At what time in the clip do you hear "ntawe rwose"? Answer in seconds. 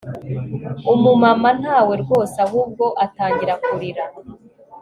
1.61-2.35